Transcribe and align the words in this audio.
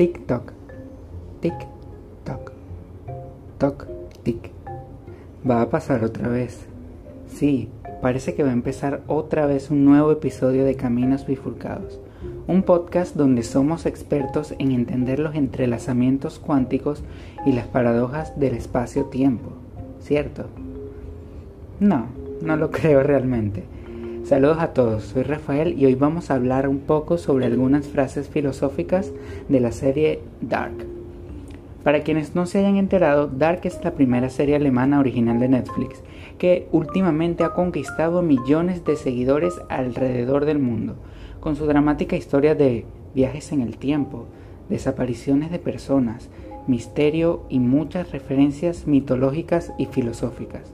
Tic-toc, 0.00 0.54
tic-toc, 1.42 2.52
toc-tic. 3.58 4.50
Va 5.46 5.60
a 5.60 5.68
pasar 5.68 6.04
otra 6.04 6.26
vez. 6.28 6.64
Sí, 7.28 7.68
parece 8.00 8.34
que 8.34 8.42
va 8.42 8.48
a 8.48 8.54
empezar 8.54 9.02
otra 9.08 9.44
vez 9.44 9.70
un 9.70 9.84
nuevo 9.84 10.10
episodio 10.10 10.64
de 10.64 10.74
Caminos 10.74 11.26
Bifurcados, 11.26 12.00
un 12.46 12.62
podcast 12.62 13.14
donde 13.14 13.42
somos 13.42 13.84
expertos 13.84 14.54
en 14.58 14.72
entender 14.72 15.18
los 15.18 15.34
entrelazamientos 15.34 16.38
cuánticos 16.38 17.02
y 17.44 17.52
las 17.52 17.66
paradojas 17.66 18.40
del 18.40 18.54
espacio-tiempo, 18.54 19.50
¿cierto? 20.00 20.46
No, 21.78 22.06
no 22.40 22.56
lo 22.56 22.70
creo 22.70 23.02
realmente. 23.02 23.64
Saludos 24.24 24.58
a 24.60 24.74
todos, 24.74 25.04
soy 25.04 25.22
Rafael 25.22 25.76
y 25.76 25.86
hoy 25.86 25.94
vamos 25.96 26.30
a 26.30 26.34
hablar 26.34 26.68
un 26.68 26.80
poco 26.80 27.18
sobre 27.18 27.46
algunas 27.46 27.88
frases 27.88 28.28
filosóficas 28.28 29.12
de 29.48 29.60
la 29.60 29.72
serie 29.72 30.20
Dark. 30.40 30.86
Para 31.82 32.02
quienes 32.02 32.34
no 32.34 32.46
se 32.46 32.58
hayan 32.58 32.76
enterado, 32.76 33.26
Dark 33.26 33.60
es 33.64 33.82
la 33.82 33.92
primera 33.92 34.28
serie 34.28 34.54
alemana 34.54 35.00
original 35.00 35.40
de 35.40 35.48
Netflix 35.48 36.02
que 36.38 36.68
últimamente 36.70 37.42
ha 37.42 37.54
conquistado 37.54 38.22
millones 38.22 38.84
de 38.84 38.96
seguidores 38.96 39.54
alrededor 39.68 40.44
del 40.44 40.58
mundo, 40.58 40.96
con 41.40 41.56
su 41.56 41.66
dramática 41.66 42.14
historia 42.14 42.54
de 42.54 42.84
viajes 43.14 43.50
en 43.52 43.62
el 43.62 43.78
tiempo, 43.78 44.26
desapariciones 44.68 45.50
de 45.50 45.58
personas, 45.58 46.28
misterio 46.66 47.42
y 47.48 47.58
muchas 47.58 48.12
referencias 48.12 48.86
mitológicas 48.86 49.72
y 49.78 49.86
filosóficas. 49.86 50.72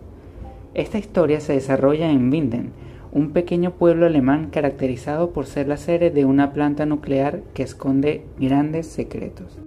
Esta 0.74 0.98
historia 0.98 1.40
se 1.40 1.54
desarrolla 1.54 2.10
en 2.10 2.30
Winden, 2.30 2.72
un 3.16 3.30
pequeño 3.30 3.70
pueblo 3.70 4.04
alemán 4.04 4.50
caracterizado 4.50 5.30
por 5.30 5.46
ser 5.46 5.68
la 5.68 5.78
sede 5.78 6.10
de 6.10 6.26
una 6.26 6.52
planta 6.52 6.84
nuclear 6.84 7.40
que 7.54 7.62
esconde 7.62 8.26
grandes 8.38 8.88
secretos. 8.88 9.58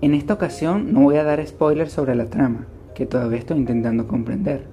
En 0.00 0.14
esta 0.14 0.34
ocasión 0.34 0.92
no 0.92 1.02
voy 1.02 1.14
a 1.14 1.22
dar 1.22 1.46
spoilers 1.46 1.92
sobre 1.92 2.16
la 2.16 2.24
trama, 2.24 2.66
que 2.96 3.06
todavía 3.06 3.38
estoy 3.38 3.58
intentando 3.58 4.08
comprender, 4.08 4.64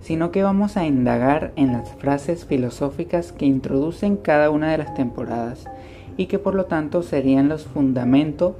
sino 0.00 0.30
que 0.30 0.44
vamos 0.44 0.76
a 0.76 0.86
indagar 0.86 1.52
en 1.56 1.72
las 1.72 1.92
frases 1.96 2.44
filosóficas 2.44 3.32
que 3.32 3.46
introducen 3.46 4.16
cada 4.16 4.50
una 4.50 4.70
de 4.70 4.78
las 4.78 4.94
temporadas 4.94 5.64
y 6.16 6.26
que 6.26 6.38
por 6.38 6.54
lo 6.54 6.66
tanto 6.66 7.02
serían 7.02 7.48
los 7.48 7.64
fundamentos, 7.64 8.54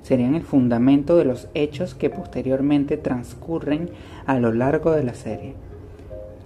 serían 0.00 0.34
el 0.34 0.44
fundamento 0.44 1.18
de 1.18 1.26
los 1.26 1.48
hechos 1.52 1.94
que 1.94 2.08
posteriormente 2.08 2.96
transcurren 2.96 3.90
a 4.24 4.38
lo 4.38 4.50
largo 4.50 4.92
de 4.92 5.04
la 5.04 5.12
serie. 5.12 5.56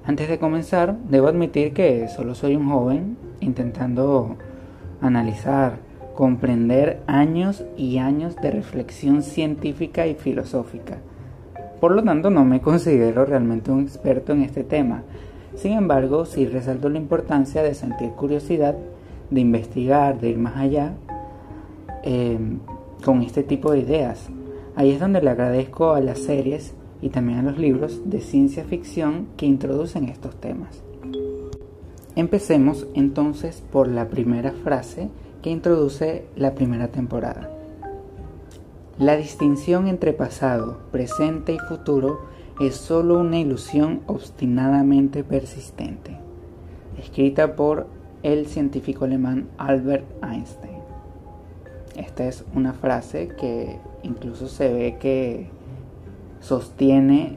Antes 0.08 0.30
de 0.30 0.38
comenzar, 0.38 0.96
debo 1.10 1.28
admitir 1.28 1.74
que 1.74 2.08
solo 2.08 2.34
soy 2.34 2.56
un 2.56 2.70
joven 2.70 3.18
intentando 3.40 4.36
analizar 5.02 5.80
comprender 6.14 7.02
años 7.06 7.62
y 7.76 7.98
años 7.98 8.34
de 8.36 8.50
reflexión 8.50 9.22
científica 9.22 10.06
y 10.06 10.14
filosófica. 10.14 10.96
Por 11.78 11.92
lo 11.92 12.02
tanto, 12.02 12.30
no 12.30 12.46
me 12.46 12.62
considero 12.62 13.26
realmente 13.26 13.70
un 13.70 13.82
experto 13.82 14.32
en 14.32 14.40
este 14.40 14.64
tema. 14.64 15.02
Sin 15.56 15.72
embargo, 15.72 16.24
sí 16.24 16.46
resalto 16.46 16.88
la 16.88 16.96
importancia 16.96 17.62
de 17.62 17.74
sentir 17.74 18.08
curiosidad, 18.12 18.76
de 19.28 19.40
investigar, 19.42 20.18
de 20.18 20.30
ir 20.30 20.38
más 20.38 20.56
allá 20.56 20.94
em, 22.02 22.60
con 23.04 23.20
este 23.20 23.42
tipo 23.42 23.72
de 23.72 23.80
ideas. 23.80 24.30
Ahí 24.74 24.90
es 24.90 25.00
donde 25.00 25.20
le 25.20 25.28
agradezco 25.28 25.92
a 25.92 26.00
las 26.00 26.18
series 26.18 26.72
y 27.00 27.10
también 27.10 27.38
a 27.38 27.42
los 27.42 27.58
libros 27.58 28.02
de 28.04 28.20
ciencia 28.20 28.64
ficción 28.64 29.28
que 29.36 29.46
introducen 29.46 30.04
estos 30.04 30.34
temas. 30.36 30.82
Empecemos 32.16 32.86
entonces 32.94 33.62
por 33.70 33.86
la 33.88 34.08
primera 34.08 34.52
frase 34.52 35.08
que 35.42 35.50
introduce 35.50 36.24
la 36.36 36.54
primera 36.54 36.88
temporada. 36.88 37.50
La 38.98 39.16
distinción 39.16 39.86
entre 39.86 40.12
pasado, 40.12 40.78
presente 40.90 41.52
y 41.52 41.58
futuro 41.58 42.22
es 42.60 42.74
solo 42.74 43.20
una 43.20 43.38
ilusión 43.38 44.00
obstinadamente 44.06 45.22
persistente, 45.22 46.16
escrita 47.00 47.54
por 47.54 47.86
el 48.24 48.46
científico 48.46 49.04
alemán 49.04 49.46
Albert 49.56 50.04
Einstein. 50.24 50.78
Esta 51.94 52.26
es 52.26 52.44
una 52.54 52.72
frase 52.72 53.28
que 53.28 53.78
incluso 54.02 54.48
se 54.48 54.72
ve 54.72 54.96
que 54.98 55.48
sostiene 56.40 57.36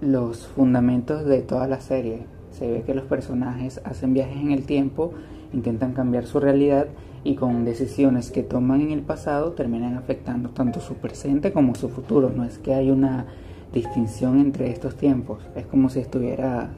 los 0.00 0.46
fundamentos 0.46 1.24
de 1.24 1.42
toda 1.42 1.66
la 1.66 1.80
serie. 1.80 2.26
Se 2.50 2.70
ve 2.70 2.82
que 2.82 2.94
los 2.94 3.04
personajes 3.04 3.80
hacen 3.84 4.14
viajes 4.14 4.36
en 4.36 4.52
el 4.52 4.64
tiempo, 4.64 5.12
intentan 5.52 5.92
cambiar 5.92 6.26
su 6.26 6.40
realidad 6.40 6.86
y 7.24 7.34
con 7.34 7.64
decisiones 7.64 8.30
que 8.30 8.42
toman 8.42 8.80
en 8.80 8.90
el 8.90 9.02
pasado 9.02 9.52
terminan 9.52 9.96
afectando 9.96 10.50
tanto 10.50 10.80
su 10.80 10.94
presente 10.94 11.52
como 11.52 11.74
su 11.74 11.88
futuro. 11.88 12.30
No 12.34 12.44
es 12.44 12.58
que 12.58 12.74
hay 12.74 12.90
una 12.90 13.26
distinción 13.72 14.40
entre 14.40 14.70
estos 14.70 14.96
tiempos, 14.96 15.40
es 15.54 15.66
como 15.66 15.88
si 15.88 16.00
estuviera 16.00 16.70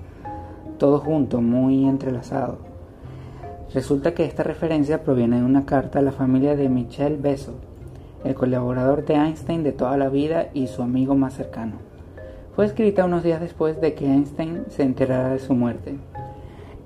todo 0.78 0.98
junto, 0.98 1.40
muy 1.40 1.86
entrelazado. 1.86 2.58
Resulta 3.72 4.14
que 4.14 4.24
esta 4.24 4.42
referencia 4.42 5.04
proviene 5.04 5.36
de 5.36 5.44
una 5.44 5.64
carta 5.64 6.00
a 6.00 6.02
la 6.02 6.10
familia 6.10 6.56
de 6.56 6.68
Michel 6.68 7.18
Beso, 7.18 7.54
el 8.24 8.34
colaborador 8.34 9.04
de 9.04 9.14
Einstein 9.14 9.62
de 9.62 9.72
toda 9.72 9.96
la 9.96 10.08
vida 10.08 10.48
y 10.52 10.66
su 10.66 10.82
amigo 10.82 11.14
más 11.14 11.34
cercano. 11.34 11.74
Fue 12.54 12.66
escrita 12.66 13.04
unos 13.04 13.22
días 13.22 13.40
después 13.40 13.80
de 13.80 13.94
que 13.94 14.06
Einstein 14.06 14.64
se 14.68 14.82
enterara 14.82 15.30
de 15.30 15.38
su 15.38 15.54
muerte. 15.54 15.98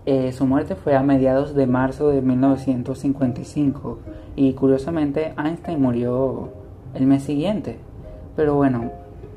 Eh, 0.06 0.32
su 0.32 0.46
muerte 0.46 0.74
fue 0.74 0.94
a 0.94 1.02
mediados 1.02 1.54
de 1.54 1.66
marzo 1.66 2.08
de 2.08 2.20
1955 2.20 3.98
y 4.36 4.52
curiosamente 4.52 5.32
Einstein 5.36 5.80
murió 5.80 6.50
el 6.94 7.06
mes 7.06 7.22
siguiente. 7.22 7.78
Pero 8.36 8.54
bueno, 8.54 8.90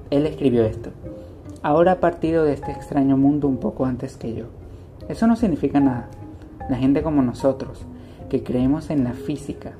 él 0.09 0.25
escribió 0.25 0.66
esto. 0.66 0.91
Ahora 1.64 1.94
ha 1.94 2.00
partido 2.00 2.44
de 2.44 2.53
este 2.53 2.72
extraño 2.72 3.18
mundo 3.18 3.47
un 3.47 3.58
poco 3.58 3.85
antes 3.85 4.18
que 4.18 4.34
yo. 4.34 4.46
Eso 5.09 5.25
no 5.25 5.35
significa 5.35 5.79
nada. 5.79 6.09
La 6.69 6.78
gente 6.78 7.02
como 7.02 7.22
nosotros, 7.22 7.85
que 8.29 8.44
creemos 8.44 8.90
en 8.90 9.06
la 9.06 9.14
física, 9.14 9.72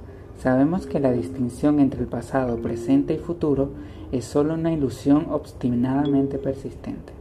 sabemos 0.48 0.88
que 0.88 1.02
la 1.02 1.12
distinción 1.12 1.82
entre 1.82 2.00
el 2.00 2.08
pasado, 2.08 2.56
presente 2.62 3.14
y 3.14 3.18
futuro 3.18 3.72
es 4.14 4.24
solo 4.24 4.54
una 4.54 4.72
ilusión 4.72 5.28
obstinadamente 5.30 6.38
persistente. 6.38 7.12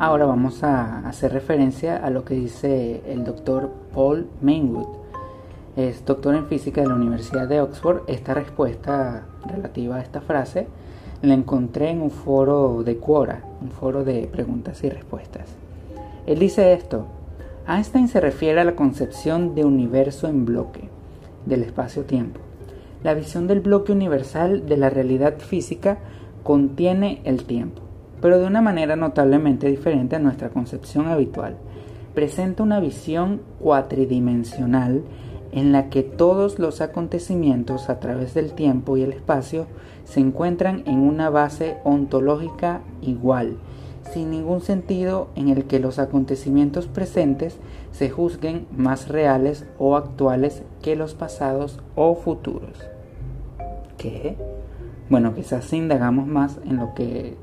Ahora 0.00 0.26
vamos 0.26 0.64
a 0.64 1.08
hacer 1.08 1.32
referencia 1.32 2.04
a 2.04 2.10
lo 2.10 2.24
que 2.24 2.34
dice 2.34 3.04
el 3.06 3.22
doctor 3.22 3.70
Paul 3.94 4.26
Mainwood. 4.42 4.88
Es 5.76 6.04
doctor 6.04 6.34
en 6.34 6.46
física 6.46 6.80
de 6.80 6.88
la 6.88 6.96
Universidad 6.96 7.46
de 7.46 7.60
Oxford. 7.60 8.02
Esta 8.08 8.34
respuesta 8.34 9.22
relativa 9.46 9.98
a 9.98 10.02
esta 10.02 10.20
frase 10.22 10.66
la 11.22 11.34
encontré 11.34 11.90
en 11.90 12.02
un 12.02 12.10
foro 12.10 12.82
de 12.82 12.96
Quora, 12.96 13.44
un 13.62 13.70
foro 13.70 14.02
de 14.02 14.26
preguntas 14.26 14.82
y 14.82 14.90
respuestas. 14.90 15.46
Él 16.26 16.40
dice 16.40 16.72
esto. 16.72 17.06
Einstein 17.68 18.08
se 18.08 18.18
refiere 18.20 18.60
a 18.60 18.64
la 18.64 18.74
concepción 18.74 19.54
de 19.54 19.64
universo 19.64 20.26
en 20.26 20.44
bloque, 20.44 20.88
del 21.46 21.62
espacio-tiempo. 21.62 22.40
La 23.02 23.14
visión 23.14 23.46
del 23.46 23.60
bloque 23.60 23.92
universal 23.92 24.66
de 24.66 24.76
la 24.76 24.90
realidad 24.90 25.38
física 25.38 25.98
contiene 26.42 27.20
el 27.24 27.44
tiempo 27.44 27.82
pero 28.20 28.38
de 28.38 28.46
una 28.46 28.60
manera 28.60 28.96
notablemente 28.96 29.68
diferente 29.68 30.16
a 30.16 30.20
nuestra 30.20 30.50
concepción 30.50 31.08
habitual. 31.08 31.56
Presenta 32.14 32.62
una 32.62 32.80
visión 32.80 33.40
cuatridimensional 33.60 35.02
en 35.52 35.72
la 35.72 35.88
que 35.88 36.02
todos 36.02 36.58
los 36.58 36.80
acontecimientos 36.80 37.88
a 37.88 37.98
través 37.98 38.34
del 38.34 38.52
tiempo 38.52 38.96
y 38.96 39.02
el 39.02 39.12
espacio 39.12 39.66
se 40.04 40.20
encuentran 40.20 40.82
en 40.86 40.98
una 41.00 41.30
base 41.30 41.78
ontológica 41.84 42.82
igual, 43.02 43.56
sin 44.12 44.30
ningún 44.30 44.60
sentido 44.60 45.28
en 45.36 45.48
el 45.48 45.64
que 45.64 45.78
los 45.78 45.98
acontecimientos 45.98 46.86
presentes 46.86 47.56
se 47.92 48.10
juzguen 48.10 48.66
más 48.76 49.08
reales 49.08 49.66
o 49.78 49.96
actuales 49.96 50.62
que 50.82 50.96
los 50.96 51.14
pasados 51.14 51.78
o 51.94 52.14
futuros. 52.14 52.76
¿Qué? 53.96 54.36
Bueno, 55.08 55.34
quizás 55.34 55.72
indagamos 55.72 56.26
más 56.26 56.58
en 56.64 56.76
lo 56.76 56.94
que 56.94 57.36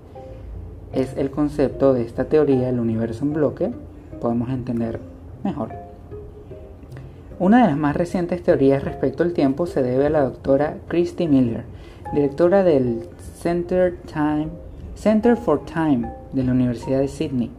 es 0.94 1.16
el 1.18 1.32
concepto 1.32 1.94
de 1.94 2.04
esta 2.04 2.26
teoría 2.26 2.68
del 2.68 2.80
universo 2.80 3.26
en 3.26 3.34
bloque, 3.34 3.72
podemos 4.22 4.50
entender 4.50 5.00
mejor. 5.44 5.70
Una 7.40 7.62
de 7.62 7.68
las 7.68 7.78
más 7.78 7.96
recientes 7.96 8.42
teorías 8.42 8.84
respecto 8.84 9.22
al 9.22 9.34
tiempo 9.34 9.68
se 9.68 9.84
debe 9.84 10.08
a 10.08 10.10
la 10.10 10.24
doctora 10.24 10.78
Christy 10.88 11.28
Miller, 11.28 11.66
directora 12.14 12.64
del 12.64 13.08
Center, 13.40 13.98
Time, 14.12 14.48
Center 14.98 15.38
for 15.38 15.64
Time 15.64 16.12
de 16.34 16.44
la 16.44 16.54
Universidad 16.54 17.00
de 17.00 17.08
Sydney, 17.08 17.52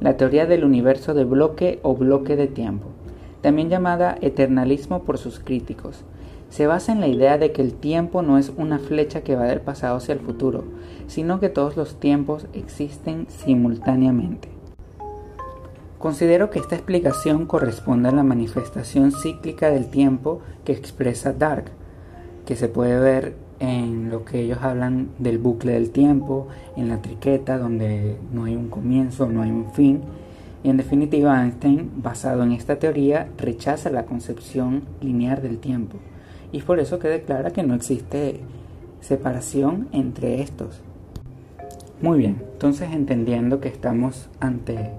la 0.00 0.16
teoría 0.16 0.46
del 0.46 0.64
universo 0.64 1.14
de 1.14 1.22
bloque 1.22 1.78
o 1.84 1.94
bloque 1.94 2.34
de 2.34 2.48
tiempo, 2.48 2.88
también 3.40 3.68
llamada 3.68 4.18
eternalismo 4.20 5.04
por 5.04 5.16
sus 5.16 5.38
críticos, 5.38 6.02
se 6.50 6.66
basa 6.66 6.90
en 6.90 6.98
la 6.98 7.06
idea 7.06 7.38
de 7.38 7.52
que 7.52 7.62
el 7.62 7.72
tiempo 7.72 8.22
no 8.22 8.36
es 8.36 8.50
una 8.56 8.80
flecha 8.80 9.20
que 9.20 9.36
va 9.36 9.44
del 9.44 9.60
pasado 9.60 9.98
hacia 9.98 10.12
el 10.12 10.18
futuro, 10.18 10.64
sino 11.06 11.38
que 11.38 11.50
todos 11.50 11.76
los 11.76 12.00
tiempos 12.00 12.46
existen 12.52 13.26
simultáneamente. 13.28 14.48
Considero 16.00 16.50
que 16.50 16.58
esta 16.58 16.74
explicación 16.74 17.46
corresponde 17.46 18.08
a 18.08 18.12
la 18.12 18.24
manifestación 18.24 19.12
cíclica 19.12 19.70
del 19.70 19.86
tiempo 19.88 20.40
que 20.64 20.72
expresa 20.72 21.32
Dark. 21.32 21.66
que 22.44 22.56
se 22.56 22.66
puede 22.66 22.98
ver 22.98 23.34
en 23.62 24.10
lo 24.10 24.24
que 24.24 24.40
ellos 24.40 24.58
hablan 24.60 25.10
del 25.20 25.38
bucle 25.38 25.74
del 25.74 25.90
tiempo, 25.90 26.48
en 26.76 26.88
la 26.88 27.00
triqueta, 27.00 27.58
donde 27.58 28.16
no 28.32 28.44
hay 28.44 28.56
un 28.56 28.68
comienzo, 28.68 29.26
no 29.26 29.42
hay 29.42 29.52
un 29.52 29.70
fin. 29.70 30.00
Y 30.64 30.68
en 30.68 30.76
definitiva, 30.76 31.40
Einstein, 31.40 31.92
basado 32.02 32.42
en 32.42 32.50
esta 32.50 32.80
teoría, 32.80 33.28
rechaza 33.38 33.88
la 33.90 34.04
concepción 34.04 34.82
lineal 35.00 35.40
del 35.42 35.58
tiempo. 35.58 35.98
Y 36.50 36.60
por 36.62 36.80
eso 36.80 36.98
que 36.98 37.06
declara 37.06 37.52
que 37.52 37.62
no 37.62 37.74
existe 37.74 38.40
separación 39.00 39.86
entre 39.92 40.42
estos. 40.42 40.80
Muy 42.00 42.18
bien, 42.18 42.42
entonces 42.54 42.90
entendiendo 42.92 43.60
que 43.60 43.68
estamos 43.68 44.28
ante 44.40 44.90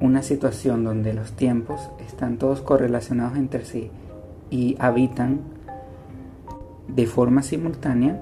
una 0.00 0.24
situación 0.24 0.82
donde 0.82 1.14
los 1.14 1.32
tiempos 1.34 1.88
están 2.04 2.36
todos 2.36 2.62
correlacionados 2.62 3.38
entre 3.38 3.64
sí 3.64 3.92
y 4.50 4.74
habitan 4.80 5.57
de 6.88 7.06
forma 7.06 7.42
simultánea, 7.42 8.20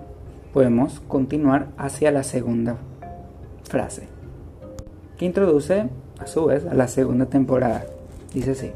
podemos 0.53 1.01
continuar 1.01 1.69
hacia 1.77 2.11
la 2.11 2.23
segunda 2.23 2.77
frase, 3.65 4.09
que 5.17 5.25
introduce 5.25 5.89
a 6.19 6.27
su 6.27 6.47
vez 6.47 6.67
a 6.67 6.75
la 6.75 6.89
segunda 6.89 7.27
temporada. 7.27 7.85
Dice 8.35 8.53
así. 8.53 8.71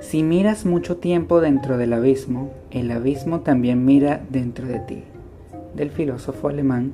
Si 0.00 0.22
miras 0.22 0.64
mucho 0.64 0.98
tiempo 0.98 1.40
dentro 1.40 1.78
del 1.78 1.92
abismo, 1.92 2.52
el 2.70 2.90
abismo 2.90 3.40
también 3.40 3.84
mira 3.84 4.22
dentro 4.30 4.66
de 4.66 4.78
ti. 4.78 5.04
Del 5.74 5.90
filósofo 5.90 6.48
alemán 6.48 6.92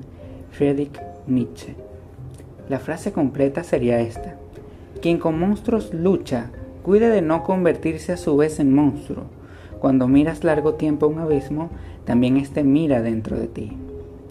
Friedrich 0.51 0.99
Nietzsche. 1.27 1.75
La 2.69 2.79
frase 2.79 3.13
completa 3.13 3.65
sería 3.65 4.01
esta. 4.01 4.37
Quien 5.01 5.19
con 5.19 5.39
monstruos 5.39 5.93
lucha, 5.93 6.51
cuide 6.83 7.09
de 7.11 7.23
no 7.23 7.45
convertirse 7.45 8.13
a 8.13 8.17
su 8.17 8.37
vez 8.37 8.61
en 8.61 8.75
monstruo 8.75 9.25
cuando 9.83 10.07
miras 10.07 10.45
largo 10.45 10.75
tiempo 10.75 11.09
un 11.09 11.19
abismo, 11.19 11.69
también 12.05 12.37
éste 12.37 12.63
mira 12.63 13.03
dentro 13.03 13.37
de 13.37 13.49
ti. 13.49 13.77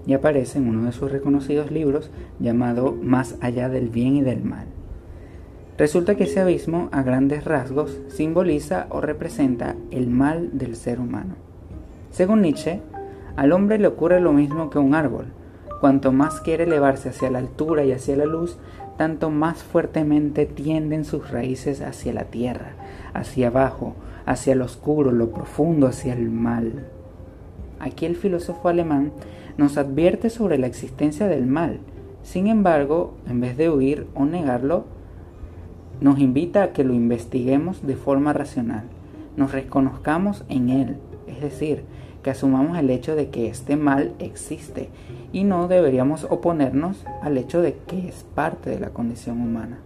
Y 0.07 0.13
aparece 0.13 0.59
en 0.59 0.69
uno 0.69 0.85
de 0.85 0.93
sus 0.93 1.11
reconocidos 1.11 1.71
libros 1.71 2.09
llamado 2.39 2.93
Más 2.93 3.35
allá 3.41 3.67
del 3.67 3.89
bien 3.89 4.15
y 4.15 4.21
del 4.21 4.45
mal. 4.45 4.67
Resulta 5.77 6.15
que 6.15 6.23
ese 6.23 6.39
abismo, 6.39 6.87
a 6.93 7.03
grandes 7.03 7.43
rasgos, 7.43 7.99
simboliza 8.07 8.87
o 8.91 9.01
representa 9.01 9.75
el 9.91 10.07
mal 10.07 10.57
del 10.57 10.77
ser 10.77 11.01
humano. 11.01 11.35
Según 12.11 12.43
Nietzsche, 12.43 12.79
al 13.35 13.51
hombre 13.51 13.77
le 13.77 13.87
ocurre 13.87 14.21
lo 14.21 14.31
mismo 14.31 14.69
que 14.69 14.79
un 14.79 14.95
árbol. 14.95 15.33
Cuanto 15.81 16.13
más 16.13 16.39
quiere 16.39 16.63
elevarse 16.63 17.09
hacia 17.09 17.29
la 17.29 17.39
altura 17.39 17.83
y 17.83 17.91
hacia 17.91 18.15
la 18.15 18.25
luz, 18.25 18.57
tanto 18.97 19.29
más 19.29 19.63
fuertemente 19.63 20.45
tienden 20.45 21.03
sus 21.03 21.29
raíces 21.29 21.81
hacia 21.81 22.13
la 22.13 22.23
tierra, 22.23 22.75
hacia 23.13 23.47
abajo, 23.47 23.95
hacia 24.31 24.55
lo 24.55 24.65
oscuro, 24.65 25.11
lo 25.11 25.31
profundo, 25.31 25.87
hacia 25.87 26.13
el 26.13 26.29
mal. 26.29 26.85
Aquí 27.79 28.05
el 28.05 28.15
filósofo 28.15 28.69
alemán 28.69 29.11
nos 29.57 29.77
advierte 29.77 30.29
sobre 30.29 30.57
la 30.57 30.67
existencia 30.67 31.27
del 31.27 31.45
mal. 31.45 31.79
Sin 32.23 32.47
embargo, 32.47 33.13
en 33.27 33.41
vez 33.41 33.57
de 33.57 33.69
huir 33.69 34.07
o 34.15 34.25
negarlo, 34.25 34.85
nos 35.99 36.19
invita 36.19 36.63
a 36.63 36.71
que 36.71 36.83
lo 36.83 36.93
investiguemos 36.93 37.85
de 37.85 37.95
forma 37.95 38.33
racional, 38.33 38.85
nos 39.35 39.51
reconozcamos 39.51 40.45
en 40.49 40.69
él, 40.69 40.97
es 41.27 41.41
decir, 41.41 41.83
que 42.23 42.31
asumamos 42.31 42.77
el 42.77 42.89
hecho 42.89 43.15
de 43.15 43.29
que 43.29 43.47
este 43.47 43.75
mal 43.75 44.13
existe 44.19 44.89
y 45.33 45.43
no 45.43 45.67
deberíamos 45.67 46.25
oponernos 46.25 47.05
al 47.21 47.37
hecho 47.37 47.61
de 47.61 47.75
que 47.87 48.07
es 48.07 48.25
parte 48.35 48.69
de 48.69 48.79
la 48.79 48.89
condición 48.89 49.41
humana. 49.41 49.79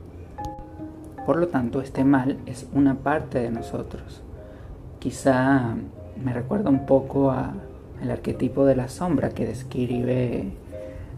Por 1.25 1.37
lo 1.37 1.47
tanto, 1.47 1.81
este 1.81 2.03
mal 2.03 2.37
es 2.45 2.67
una 2.73 2.95
parte 2.95 3.39
de 3.39 3.51
nosotros 3.51 4.24
quizá 5.05 5.75
me 6.23 6.33
recuerda 6.33 6.71
un 6.71 6.87
poco 6.87 7.29
al 7.29 8.09
arquetipo 8.09 8.65
de 8.65 8.75
la 8.75 8.87
sombra 8.87 9.29
que 9.29 9.45
describe 9.45 10.45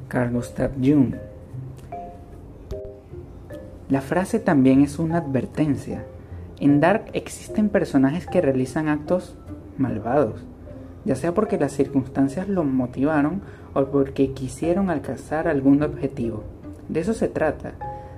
Carl 0.10 0.34
Gustav 0.34 0.72
Jung. 0.84 1.16
La 3.88 4.02
frase 4.02 4.40
también 4.40 4.82
es 4.82 5.00
una 5.00 5.20
advertencia. 5.20 6.04
En 6.60 6.82
Dark 6.82 7.06
existen 7.14 7.70
personajes 7.70 8.28
que 8.28 8.42
realizan 8.42 8.90
actos 8.90 9.38
malvados, 9.78 10.42
ya 11.06 11.16
sea 11.16 11.34
porque 11.34 11.58
las 11.58 11.72
circunstancias 11.72 12.50
los 12.50 12.66
motivaron 12.66 13.42
o 13.74 13.86
porque 13.86 14.34
quisieron 14.34 14.90
alcanzar 14.90 15.48
algún 15.48 15.82
objetivo. 15.82 16.44
De 16.90 17.00
eso 17.00 17.14
se 17.14 17.30
trata, 17.30 17.76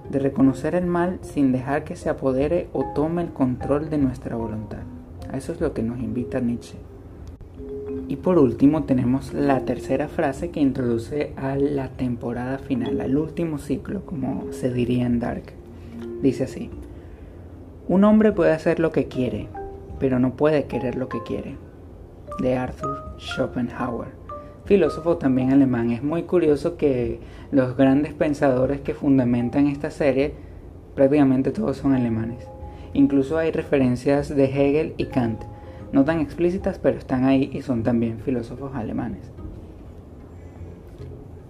de 0.10 0.18
reconocer 0.18 0.74
el 0.74 0.88
mal 0.88 1.20
sin 1.22 1.52
dejar 1.52 1.84
que 1.84 1.96
se 1.96 2.10
apodere 2.10 2.70
o 2.74 2.86
tome 2.96 3.22
el 3.22 3.30
control 3.34 3.92
de 3.92 4.00
nuestra 4.00 4.36
voluntad. 4.36 4.80
A 5.30 5.38
eso 5.38 5.54
es 5.54 5.62
lo 5.62 5.74
que 5.74 5.84
nos 5.84 6.00
invita 6.00 6.40
Nietzsche. 6.40 6.78
Y 8.08 8.16
por 8.16 8.40
último 8.40 8.84
tenemos 8.84 9.34
la 9.34 9.66
tercera 9.66 10.08
frase 10.08 10.50
que 10.50 10.60
introduce 10.60 11.34
a 11.38 11.56
la 11.56 11.90
temporada 11.90 12.58
final, 12.58 13.00
al 13.02 13.16
último 13.18 13.60
ciclo, 13.60 14.06
como 14.06 14.52
se 14.52 14.74
diría 14.74 15.06
en 15.06 15.20
Dark. 15.20 15.54
Dice 16.22 16.46
así, 16.46 16.72
un 17.88 18.04
hombre 18.04 18.32
puede 18.32 18.52
hacer 18.52 18.80
lo 18.80 18.92
que 18.92 19.08
quiere, 19.08 19.48
pero 20.00 20.18
no 20.20 20.36
puede 20.36 20.66
querer 20.66 20.96
lo 20.96 21.08
que 21.08 21.22
quiere. 21.22 21.56
De 22.42 22.58
Arthur 22.58 23.16
Schopenhauer, 23.20 24.10
filósofo 24.66 25.18
también 25.18 25.52
alemán. 25.52 25.92
Es 25.92 26.02
muy 26.02 26.24
curioso 26.24 26.78
que 26.78 27.20
los 27.52 27.78
grandes 27.78 28.14
pensadores 28.14 28.82
que 28.82 28.94
fundamentan 28.96 29.68
esta 29.68 29.92
serie 29.92 30.34
prácticamente 30.96 31.52
todos 31.52 31.78
son 31.78 31.94
alemanes. 31.94 32.48
Incluso 32.94 33.38
hay 33.38 33.52
referencias 33.52 34.30
de 34.30 34.46
Hegel 34.46 34.94
y 34.98 35.06
Kant, 35.06 35.42
no 35.92 36.06
tan 36.06 36.20
explícitas, 36.20 36.80
pero 36.80 36.98
están 36.98 37.26
ahí 37.26 37.50
y 37.54 37.62
son 37.62 37.84
también 37.84 38.20
filósofos 38.20 38.76
alemanes. 38.76 39.32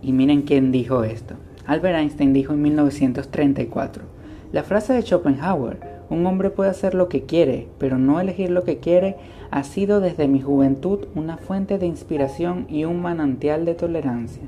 Y 0.02 0.14
miren 0.14 0.44
quién 0.44 0.72
dijo 0.72 1.04
esto. 1.04 1.36
Albert 1.66 1.98
Einstein 1.98 2.34
dijo 2.34 2.54
en 2.54 2.62
1934, 2.62 4.04
la 4.52 4.64
frase 4.64 4.94
de 4.94 5.02
Schopenhauer, 5.02 5.78
un 6.10 6.26
hombre 6.26 6.50
puede 6.50 6.72
hacer 6.72 6.96
lo 6.96 7.08
que 7.08 7.24
quiere, 7.24 7.68
pero 7.78 8.00
no 8.00 8.20
elegir 8.20 8.50
lo 8.50 8.64
que 8.64 8.80
quiere, 8.80 9.18
ha 9.52 9.64
sido 9.64 10.00
desde 10.00 10.28
mi 10.28 10.42
juventud 10.42 11.08
una 11.14 11.38
fuente 11.38 11.78
de 11.78 11.86
inspiración 11.86 12.66
y 12.70 12.86
un 12.86 13.02
manantial 13.02 13.66
de 13.66 13.76
tolerancia. 13.76 14.44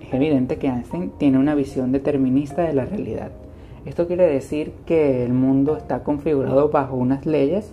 Es 0.00 0.14
evidente 0.14 0.58
que 0.58 0.68
Einstein 0.68 1.10
tiene 1.18 1.38
una 1.38 1.56
visión 1.56 1.90
determinista 1.90 2.62
de 2.62 2.74
la 2.74 2.84
realidad. 2.84 3.32
Esto 3.86 4.08
quiere 4.08 4.26
decir 4.26 4.72
que 4.84 5.24
el 5.24 5.32
mundo 5.32 5.76
está 5.76 6.02
configurado 6.02 6.70
bajo 6.70 6.96
unas 6.96 7.24
leyes 7.24 7.72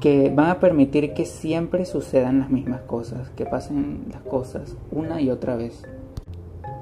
que 0.00 0.32
van 0.34 0.48
a 0.48 0.58
permitir 0.58 1.12
que 1.12 1.26
siempre 1.26 1.84
sucedan 1.84 2.38
las 2.38 2.50
mismas 2.50 2.80
cosas, 2.80 3.28
que 3.30 3.44
pasen 3.44 4.06
las 4.10 4.22
cosas 4.22 4.74
una 4.90 5.20
y 5.20 5.30
otra 5.30 5.56
vez. 5.56 5.82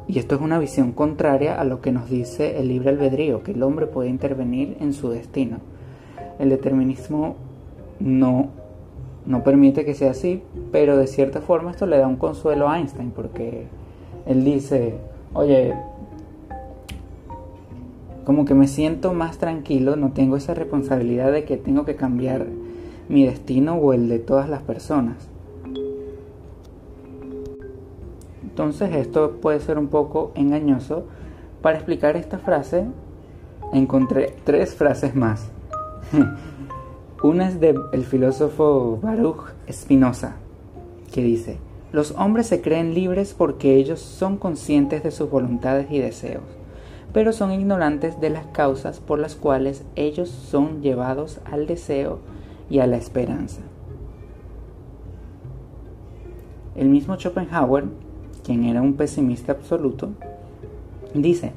Y 0.06 0.20
esto 0.20 0.36
es 0.36 0.40
una 0.40 0.60
visión 0.60 0.92
contraria 0.92 1.60
a 1.60 1.64
lo 1.64 1.80
que 1.80 1.90
nos 1.90 2.08
dice 2.08 2.60
el 2.60 2.68
libre 2.68 2.90
albedrío, 2.90 3.42
que 3.42 3.50
el 3.50 3.62
hombre 3.64 3.86
puede 3.86 4.10
intervenir 4.10 4.76
en 4.80 4.92
su 4.92 5.10
destino. 5.10 5.58
El 6.38 6.50
determinismo 6.50 7.34
no, 7.98 8.50
no 9.24 9.42
permite 9.42 9.84
que 9.84 9.94
sea 9.94 10.12
así, 10.12 10.42
pero 10.70 10.96
de 10.96 11.08
cierta 11.08 11.40
forma 11.40 11.72
esto 11.72 11.86
le 11.86 11.98
da 11.98 12.06
un 12.06 12.16
consuelo 12.16 12.68
a 12.68 12.78
Einstein, 12.78 13.10
porque 13.10 13.66
él 14.26 14.44
dice, 14.44 14.94
oye, 15.34 15.74
como 18.26 18.44
que 18.44 18.54
me 18.54 18.66
siento 18.66 19.12
más 19.12 19.38
tranquilo, 19.38 19.94
no 19.94 20.10
tengo 20.10 20.36
esa 20.36 20.52
responsabilidad 20.52 21.30
de 21.30 21.44
que 21.44 21.56
tengo 21.56 21.84
que 21.84 21.94
cambiar 21.94 22.46
mi 23.08 23.24
destino 23.24 23.76
o 23.76 23.92
el 23.92 24.08
de 24.08 24.18
todas 24.18 24.48
las 24.48 24.62
personas. 24.62 25.28
Entonces 28.42 28.96
esto 28.96 29.36
puede 29.40 29.60
ser 29.60 29.78
un 29.78 29.86
poco 29.86 30.32
engañoso. 30.34 31.04
Para 31.62 31.76
explicar 31.76 32.16
esta 32.16 32.38
frase 32.38 32.86
encontré 33.72 34.34
tres 34.42 34.74
frases 34.74 35.14
más. 35.14 35.48
Una 37.22 37.48
es 37.48 37.60
del 37.60 38.04
filósofo 38.04 38.98
Baruch 39.00 39.52
Spinoza, 39.70 40.34
que 41.12 41.22
dice, 41.22 41.58
los 41.92 42.10
hombres 42.18 42.48
se 42.48 42.60
creen 42.60 42.92
libres 42.92 43.34
porque 43.34 43.76
ellos 43.76 44.00
son 44.00 44.36
conscientes 44.36 45.04
de 45.04 45.12
sus 45.12 45.30
voluntades 45.30 45.86
y 45.92 46.00
deseos 46.00 46.55
pero 47.16 47.32
son 47.32 47.50
ignorantes 47.50 48.20
de 48.20 48.28
las 48.28 48.44
causas 48.48 49.00
por 49.00 49.18
las 49.18 49.36
cuales 49.36 49.86
ellos 49.94 50.28
son 50.28 50.82
llevados 50.82 51.40
al 51.50 51.66
deseo 51.66 52.18
y 52.68 52.80
a 52.80 52.86
la 52.86 52.98
esperanza. 52.98 53.62
El 56.74 56.90
mismo 56.90 57.16
Schopenhauer, 57.16 57.84
quien 58.44 58.64
era 58.64 58.82
un 58.82 58.96
pesimista 58.96 59.52
absoluto, 59.52 60.10
dice, 61.14 61.52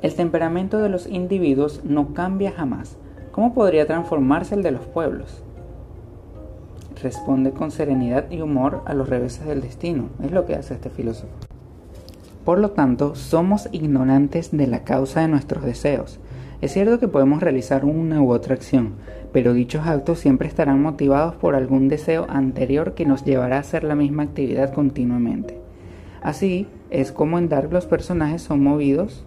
el 0.00 0.14
temperamento 0.14 0.78
de 0.78 0.88
los 0.88 1.06
individuos 1.06 1.82
no 1.84 2.14
cambia 2.14 2.50
jamás. 2.50 2.96
¿Cómo 3.32 3.52
podría 3.52 3.86
transformarse 3.86 4.54
el 4.54 4.62
de 4.62 4.70
los 4.70 4.86
pueblos? 4.86 5.42
Responde 7.02 7.50
con 7.50 7.70
serenidad 7.70 8.30
y 8.30 8.40
humor 8.40 8.80
a 8.86 8.94
los 8.94 9.10
reveses 9.10 9.44
del 9.44 9.60
destino. 9.60 10.08
Es 10.24 10.30
lo 10.30 10.46
que 10.46 10.54
hace 10.54 10.72
este 10.72 10.88
filósofo. 10.88 11.45
Por 12.46 12.60
lo 12.60 12.70
tanto, 12.70 13.16
somos 13.16 13.68
ignorantes 13.72 14.56
de 14.56 14.68
la 14.68 14.84
causa 14.84 15.20
de 15.20 15.26
nuestros 15.26 15.64
deseos. 15.64 16.20
Es 16.60 16.72
cierto 16.72 17.00
que 17.00 17.08
podemos 17.08 17.42
realizar 17.42 17.84
una 17.84 18.22
u 18.22 18.30
otra 18.30 18.54
acción, 18.54 18.92
pero 19.32 19.52
dichos 19.52 19.84
actos 19.84 20.20
siempre 20.20 20.46
estarán 20.46 20.80
motivados 20.80 21.34
por 21.34 21.56
algún 21.56 21.88
deseo 21.88 22.24
anterior 22.28 22.94
que 22.94 23.04
nos 23.04 23.24
llevará 23.24 23.56
a 23.56 23.60
hacer 23.60 23.82
la 23.82 23.96
misma 23.96 24.22
actividad 24.22 24.72
continuamente. 24.72 25.58
Así 26.22 26.68
es 26.88 27.10
como 27.10 27.40
en 27.40 27.48
Dark 27.48 27.72
los 27.72 27.86
personajes 27.86 28.42
son 28.42 28.62
movidos, 28.62 29.24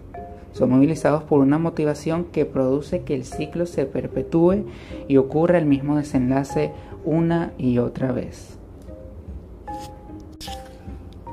son 0.52 0.70
movilizados 0.70 1.22
por 1.22 1.40
una 1.40 1.58
motivación 1.58 2.24
que 2.24 2.46
produce 2.46 3.02
que 3.02 3.14
el 3.14 3.26
ciclo 3.26 3.66
se 3.66 3.84
perpetúe 3.84 4.64
y 5.08 5.18
ocurra 5.18 5.58
el 5.58 5.66
mismo 5.66 5.98
desenlace 5.98 6.72
una 7.04 7.52
y 7.58 7.76
otra 7.76 8.12
vez. 8.12 8.59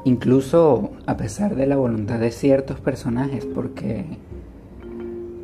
Incluso 0.08 0.92
a 1.06 1.18
pesar 1.18 1.58
de 1.58 1.68
la 1.68 1.76
voluntad 1.76 2.18
de 2.18 2.32
ciertos 2.32 2.80
personajes, 2.80 3.46
porque 3.46 4.06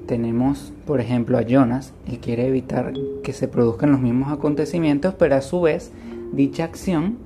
tenemos, 0.08 0.72
por 0.88 1.02
ejemplo, 1.02 1.38
a 1.38 1.42
Jonas, 1.42 1.92
él 2.08 2.20
quiere 2.20 2.48
evitar 2.48 2.94
que 3.24 3.34
se 3.34 3.50
produzcan 3.50 3.92
los 3.92 4.00
mismos 4.00 4.32
acontecimientos, 4.32 5.16
pero 5.16 5.36
a 5.36 5.42
su 5.42 5.60
vez 5.60 5.92
dicha 6.32 6.64
acción 6.64 7.18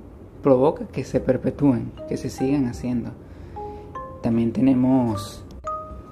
provoca 0.42 0.88
que 0.88 1.04
se 1.04 1.20
perpetúen, 1.20 1.92
que 2.10 2.18
se 2.18 2.32
sigan 2.32 2.66
haciendo. 2.66 3.12
También 4.24 4.52
tenemos 4.52 5.46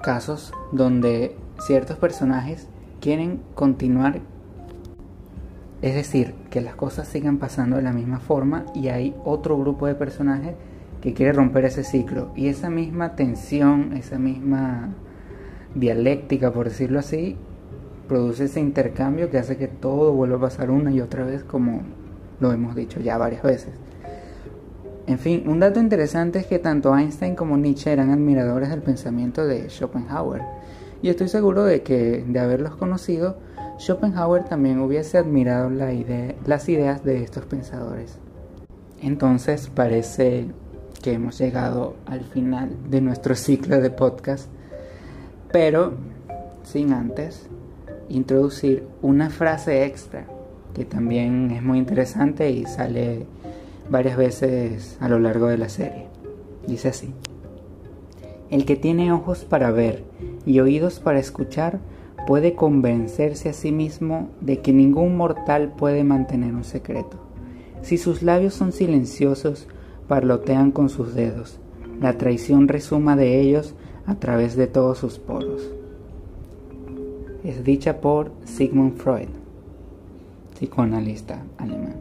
casos 0.04 0.52
donde 0.70 1.34
ciertos 1.58 1.96
personajes 1.96 2.68
quieren 3.00 3.40
continuar, 3.56 4.20
es 5.82 5.96
decir, 5.96 6.34
que 6.50 6.60
las 6.60 6.76
cosas 6.76 7.08
sigan 7.08 7.38
pasando 7.38 7.74
de 7.74 7.82
la 7.82 7.92
misma 7.92 8.20
forma 8.20 8.64
y 8.76 8.90
hay 8.90 9.16
otro 9.24 9.58
grupo 9.58 9.88
de 9.88 9.96
personajes 9.96 10.54
que 11.00 11.14
quiere 11.14 11.32
romper 11.32 11.64
ese 11.64 11.84
ciclo 11.84 12.32
y 12.34 12.48
esa 12.48 12.70
misma 12.70 13.16
tensión, 13.16 13.92
esa 13.96 14.18
misma 14.18 14.94
dialéctica, 15.74 16.52
por 16.52 16.68
decirlo 16.68 16.98
así, 16.98 17.36
produce 18.08 18.44
ese 18.44 18.60
intercambio 18.60 19.30
que 19.30 19.38
hace 19.38 19.56
que 19.56 19.68
todo 19.68 20.12
vuelva 20.12 20.36
a 20.36 20.40
pasar 20.40 20.70
una 20.70 20.90
y 20.90 21.00
otra 21.00 21.24
vez 21.24 21.44
como 21.44 21.82
lo 22.40 22.52
hemos 22.52 22.74
dicho 22.74 23.00
ya 23.00 23.18
varias 23.18 23.42
veces. 23.42 23.72
En 25.06 25.18
fin, 25.18 25.44
un 25.46 25.60
dato 25.60 25.78
interesante 25.78 26.40
es 26.40 26.46
que 26.46 26.58
tanto 26.58 26.96
Einstein 26.96 27.36
como 27.36 27.56
Nietzsche 27.56 27.92
eran 27.92 28.10
admiradores 28.10 28.70
del 28.70 28.82
pensamiento 28.82 29.46
de 29.46 29.68
Schopenhauer. 29.70 30.42
Y 31.00 31.10
estoy 31.10 31.28
seguro 31.28 31.62
de 31.64 31.82
que, 31.82 32.24
de 32.26 32.40
haberlos 32.40 32.74
conocido, 32.74 33.36
Schopenhauer 33.78 34.44
también 34.44 34.80
hubiese 34.80 35.18
admirado 35.18 35.70
las 35.70 36.68
ideas 36.68 37.04
de 37.04 37.22
estos 37.22 37.44
pensadores. 37.44 38.18
Entonces 39.00 39.70
parece 39.72 40.46
hemos 41.12 41.38
llegado 41.38 41.96
al 42.06 42.20
final 42.24 42.70
de 42.88 43.00
nuestro 43.00 43.34
ciclo 43.34 43.80
de 43.80 43.90
podcast, 43.90 44.48
pero 45.52 45.94
sin 46.64 46.92
antes 46.92 47.48
introducir 48.08 48.86
una 49.02 49.30
frase 49.30 49.84
extra 49.84 50.26
que 50.74 50.84
también 50.84 51.50
es 51.50 51.62
muy 51.62 51.78
interesante 51.78 52.50
y 52.50 52.66
sale 52.66 53.26
varias 53.88 54.16
veces 54.16 54.98
a 55.00 55.08
lo 55.08 55.18
largo 55.18 55.46
de 55.46 55.58
la 55.58 55.68
serie. 55.68 56.06
Dice 56.66 56.88
así, 56.88 57.14
el 58.50 58.64
que 58.64 58.76
tiene 58.76 59.12
ojos 59.12 59.44
para 59.44 59.70
ver 59.70 60.04
y 60.44 60.60
oídos 60.60 61.00
para 61.00 61.18
escuchar 61.18 61.80
puede 62.26 62.54
convencerse 62.54 63.48
a 63.48 63.52
sí 63.52 63.72
mismo 63.72 64.28
de 64.40 64.60
que 64.60 64.72
ningún 64.72 65.16
mortal 65.16 65.72
puede 65.76 66.04
mantener 66.04 66.54
un 66.54 66.64
secreto. 66.64 67.18
Si 67.82 67.98
sus 67.98 68.22
labios 68.22 68.52
son 68.52 68.72
silenciosos, 68.72 69.68
parlotean 70.08 70.70
con 70.70 70.88
sus 70.88 71.14
dedos. 71.14 71.58
La 72.00 72.18
traición 72.18 72.68
resuma 72.68 73.16
de 73.16 73.40
ellos 73.40 73.74
a 74.06 74.14
través 74.16 74.56
de 74.56 74.66
todos 74.66 74.98
sus 74.98 75.18
poros. 75.18 75.70
Es 77.44 77.64
dicha 77.64 78.00
por 78.00 78.32
Sigmund 78.44 78.96
Freud, 78.96 79.28
psicoanalista 80.54 81.42
alemán. 81.58 81.96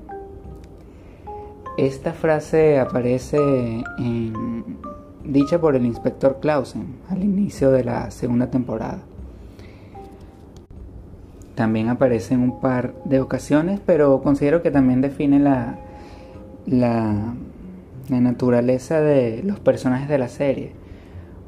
Esta 1.78 2.14
frase 2.14 2.80
aparece 2.80 3.38
en, 3.98 4.78
dicha 5.26 5.60
por 5.60 5.76
el 5.76 5.86
inspector 5.86 6.40
Clausen 6.40 6.96
al 7.10 7.24
inicio 7.24 7.70
de 7.72 7.84
la 7.84 8.12
segunda 8.12 8.50
temporada. 8.50 9.00
También 11.56 11.90
aparece 11.90 12.34
en 12.34 12.42
un 12.42 12.60
par 12.60 12.94
de 13.06 13.22
ocasiones, 13.22 13.82
pero 13.86 14.22
considero 14.22 14.62
que 14.62 14.72
también 14.72 15.02
define 15.02 15.40
la, 15.40 15.80
la, 16.66 17.34
la 18.10 18.22
naturaleza 18.22 19.02
de 19.02 19.42
los 19.44 19.60
personajes 19.60 20.10
de 20.10 20.18
la 20.18 20.28
serie. 20.28 20.72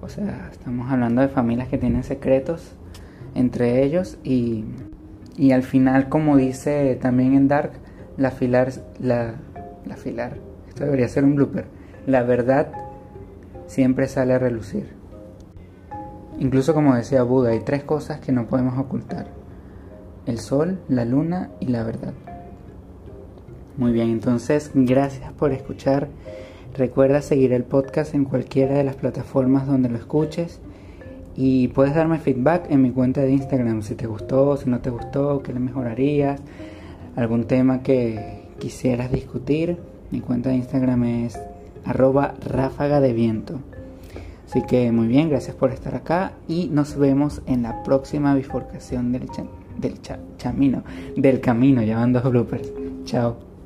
O 0.02 0.10
sea, 0.10 0.50
estamos 0.52 0.92
hablando 0.92 1.22
de 1.22 1.28
familias 1.28 1.68
que 1.68 1.78
tienen 1.78 2.04
secretos 2.04 2.74
entre 3.36 3.84
ellos 3.84 4.18
y, 4.24 4.66
y 5.36 5.52
al 5.52 5.64
final, 5.64 6.10
como 6.10 6.38
dice 6.38 6.98
también 7.02 7.36
en 7.36 7.48
Dark, 7.48 7.72
la, 8.18 8.32
filar, 8.32 8.72
la, 9.00 9.36
la 9.86 9.96
filar. 9.96 10.38
Esto 10.68 10.86
debería 10.86 11.08
ser 11.08 11.24
un 11.24 11.36
blooper. 11.36 11.66
La 12.06 12.24
verdad 12.24 12.72
siempre 13.68 14.08
sale 14.08 14.34
a 14.34 14.40
relucir. 14.40 14.96
Incluso 16.40 16.74
como 16.74 16.96
decía 16.96 17.24
Buda, 17.24 17.52
hay 17.52 17.62
tres 17.62 17.84
cosas 17.84 18.20
que 18.20 18.32
no 18.32 18.48
podemos 18.48 18.78
ocultar. 18.78 19.28
El 20.26 20.40
sol, 20.40 20.80
la 20.88 21.06
luna 21.06 21.50
y 21.60 21.68
la 21.68 21.84
verdad. 21.84 22.14
Muy 23.78 23.92
bien, 23.92 24.10
entonces 24.10 24.72
gracias 24.74 25.32
por 25.34 25.52
escuchar. 25.52 26.08
Recuerda 26.76 27.22
seguir 27.22 27.54
el 27.54 27.64
podcast 27.64 28.14
en 28.14 28.26
cualquiera 28.26 28.76
de 28.76 28.84
las 28.84 28.96
plataformas 28.96 29.68
donde 29.68 29.90
lo 29.90 29.98
escuches. 29.98 30.60
Y 31.36 31.68
puedes 31.70 31.94
darme 31.94 32.20
feedback 32.20 32.72
en 32.72 32.82
mi 32.82 32.92
cuenta 32.92 33.22
de 33.22 33.32
Instagram 33.32 33.84
si 33.84 33.96
te 33.96 34.08
gustó, 34.08 34.58
si 34.58 34.70
no 34.70 34.80
te 34.80 34.90
gustó, 34.90 35.44
qué 35.44 35.54
le 35.54 35.60
mejorarías, 35.60 36.42
algún 37.16 37.46
tema 37.46 37.84
que, 37.84 38.38
quisieras 38.58 39.12
discutir, 39.12 39.78
mi 40.12 40.20
cuenta 40.20 40.50
de 40.50 40.56
Instagram 40.56 41.04
es 41.04 41.40
arroba 41.86 42.34
ráfaga 42.46 43.00
de 43.00 43.14
viento. 43.14 43.60
Así 44.48 44.62
que 44.64 44.92
muy 44.92 45.08
bien, 45.08 45.30
gracias 45.30 45.56
por 45.56 45.72
estar 45.72 45.96
acá 45.96 46.34
y 46.48 46.68
nos 46.68 46.98
vemos 46.98 47.42
en 47.46 47.64
la 47.64 47.84
próxima 47.84 48.34
bifurcación 48.34 49.12
del, 49.12 49.28
del 49.78 50.00
chamino, 50.38 50.84
del 51.16 51.42
camino, 51.42 51.82
llevando 51.82 52.22
bloopers. 52.22 52.72
Chao. 53.04 53.57